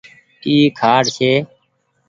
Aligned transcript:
اي 0.45 0.55
کآٽ 0.79 1.03
ڇي 1.15 1.31